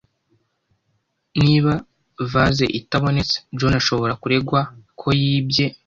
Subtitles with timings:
[1.43, 1.73] Niba
[2.33, 4.59] vase itabonetse, John ashobora kuregwa
[4.99, 5.65] ko yibye.